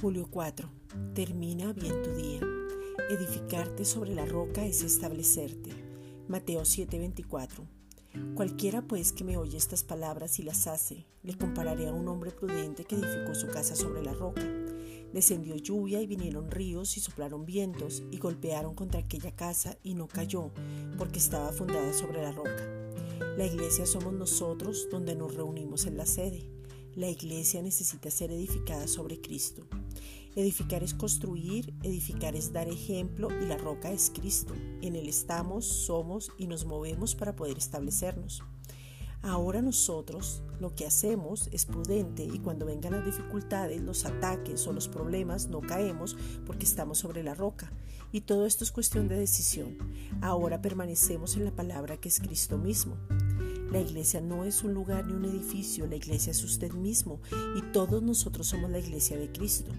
Julio 0.00 0.28
4. 0.30 0.66
Termina 1.12 1.74
bien 1.74 2.02
tu 2.02 2.14
día. 2.14 2.40
Edificarte 3.10 3.84
sobre 3.84 4.14
la 4.14 4.24
roca 4.24 4.64
es 4.64 4.82
establecerte. 4.82 5.72
Mateo 6.26 6.62
7:24. 6.62 7.66
Cualquiera 8.34 8.80
pues 8.80 9.12
que 9.12 9.24
me 9.24 9.36
oye 9.36 9.58
estas 9.58 9.84
palabras 9.84 10.38
y 10.38 10.42
las 10.42 10.66
hace, 10.68 11.04
le 11.22 11.36
compararé 11.36 11.88
a 11.88 11.92
un 11.92 12.08
hombre 12.08 12.30
prudente 12.30 12.84
que 12.84 12.94
edificó 12.94 13.34
su 13.34 13.48
casa 13.48 13.76
sobre 13.76 14.02
la 14.02 14.14
roca. 14.14 14.42
Descendió 15.12 15.56
lluvia 15.56 16.00
y 16.00 16.06
vinieron 16.06 16.50
ríos 16.50 16.96
y 16.96 17.00
soplaron 17.00 17.44
vientos 17.44 18.02
y 18.10 18.16
golpearon 18.16 18.74
contra 18.74 19.00
aquella 19.00 19.36
casa 19.36 19.76
y 19.82 19.92
no 19.92 20.08
cayó, 20.08 20.50
porque 20.96 21.18
estaba 21.18 21.52
fundada 21.52 21.92
sobre 21.92 22.22
la 22.22 22.32
roca. 22.32 22.66
La 23.36 23.44
iglesia 23.44 23.84
somos 23.84 24.14
nosotros 24.14 24.88
donde 24.90 25.14
nos 25.14 25.34
reunimos 25.34 25.84
en 25.84 25.98
la 25.98 26.06
sede. 26.06 26.59
La 26.96 27.08
iglesia 27.08 27.62
necesita 27.62 28.10
ser 28.10 28.32
edificada 28.32 28.88
sobre 28.88 29.20
Cristo. 29.20 29.62
Edificar 30.34 30.82
es 30.82 30.92
construir, 30.92 31.72
edificar 31.84 32.34
es 32.34 32.52
dar 32.52 32.68
ejemplo 32.68 33.28
y 33.40 33.46
la 33.46 33.56
roca 33.56 33.92
es 33.92 34.10
Cristo. 34.12 34.54
En 34.82 34.96
Él 34.96 35.08
estamos, 35.08 35.66
somos 35.66 36.32
y 36.36 36.48
nos 36.48 36.64
movemos 36.64 37.14
para 37.14 37.36
poder 37.36 37.58
establecernos. 37.58 38.42
Ahora 39.22 39.62
nosotros 39.62 40.42
lo 40.58 40.74
que 40.74 40.86
hacemos 40.86 41.48
es 41.52 41.64
prudente 41.66 42.24
y 42.24 42.38
cuando 42.38 42.66
vengan 42.66 42.92
las 42.92 43.04
dificultades, 43.04 43.80
los 43.80 44.04
ataques 44.04 44.66
o 44.66 44.72
los 44.72 44.88
problemas, 44.88 45.48
no 45.48 45.60
caemos 45.60 46.16
porque 46.44 46.64
estamos 46.64 46.98
sobre 46.98 47.22
la 47.22 47.34
roca. 47.34 47.72
Y 48.10 48.22
todo 48.22 48.46
esto 48.46 48.64
es 48.64 48.72
cuestión 48.72 49.06
de 49.06 49.16
decisión. 49.16 49.78
Ahora 50.22 50.60
permanecemos 50.60 51.36
en 51.36 51.44
la 51.44 51.54
palabra 51.54 51.98
que 51.98 52.08
es 52.08 52.18
Cristo 52.18 52.58
mismo. 52.58 52.96
La 53.70 53.80
iglesia 53.80 54.20
no 54.20 54.44
es 54.44 54.64
un 54.64 54.74
lugar 54.74 55.06
ni 55.06 55.12
un 55.12 55.24
edificio, 55.24 55.86
la 55.86 55.94
iglesia 55.94 56.32
es 56.32 56.42
usted 56.42 56.72
mismo 56.72 57.20
y 57.56 57.62
todos 57.72 58.02
nosotros 58.02 58.48
somos 58.48 58.68
la 58.68 58.80
iglesia 58.80 59.16
de 59.16 59.30
Cristo. 59.30 59.70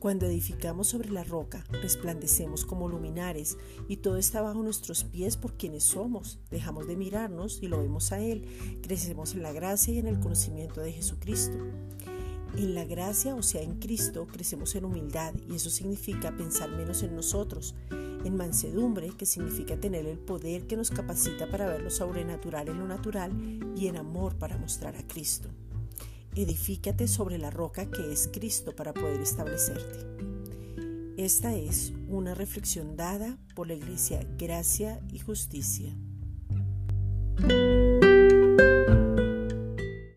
Cuando 0.00 0.26
edificamos 0.26 0.88
sobre 0.88 1.10
la 1.10 1.22
roca, 1.22 1.64
resplandecemos 1.70 2.64
como 2.64 2.88
luminares 2.88 3.56
y 3.86 3.98
todo 3.98 4.16
está 4.16 4.40
bajo 4.40 4.62
nuestros 4.62 5.04
pies 5.04 5.36
por 5.36 5.52
quienes 5.58 5.84
somos. 5.84 6.40
Dejamos 6.50 6.88
de 6.88 6.96
mirarnos 6.96 7.62
y 7.62 7.68
lo 7.68 7.78
vemos 7.78 8.10
a 8.10 8.18
Él. 8.18 8.46
Crecemos 8.82 9.34
en 9.34 9.42
la 9.42 9.52
gracia 9.52 9.94
y 9.94 9.98
en 9.98 10.08
el 10.08 10.18
conocimiento 10.18 10.80
de 10.80 10.92
Jesucristo. 10.92 11.58
En 12.56 12.74
la 12.74 12.84
gracia, 12.84 13.36
o 13.36 13.42
sea, 13.42 13.62
en 13.62 13.78
Cristo, 13.78 14.26
crecemos 14.26 14.74
en 14.74 14.86
humildad 14.86 15.34
y 15.48 15.54
eso 15.54 15.70
significa 15.70 16.36
pensar 16.36 16.70
menos 16.70 17.02
en 17.04 17.14
nosotros, 17.14 17.76
en 18.24 18.36
mansedumbre, 18.36 19.10
que 19.16 19.26
significa 19.26 19.76
tener 19.76 20.06
el 20.06 20.18
poder 20.18 20.66
que 20.66 20.76
nos 20.76 20.90
capacita 20.90 21.50
para 21.50 21.66
ver 21.66 21.82
lo 21.82 21.90
sobrenatural 21.90 22.68
en 22.68 22.78
lo 22.78 22.86
natural 22.86 23.32
y 23.76 23.86
en 23.86 23.96
amor 23.96 24.36
para 24.36 24.58
mostrar 24.58 24.96
a 24.96 25.06
Cristo. 25.06 25.48
Edifícate 26.34 27.08
sobre 27.08 27.38
la 27.38 27.50
roca 27.50 27.90
que 27.90 28.12
es 28.12 28.28
Cristo 28.32 28.74
para 28.74 28.94
poder 28.94 29.20
establecerte. 29.20 30.06
Esta 31.16 31.54
es 31.54 31.92
una 32.08 32.34
reflexión 32.34 32.96
dada 32.96 33.36
por 33.54 33.66
la 33.66 33.74
Iglesia 33.74 34.26
Gracia 34.38 35.00
y 35.12 35.18
Justicia. 35.18 35.94